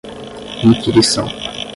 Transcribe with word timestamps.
inquirição 0.63 1.29